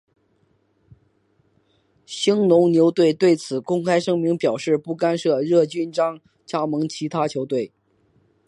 [2.07, 7.71] 兴农牛队对此公开声明表示不干涉叶君璋加盟其他球队。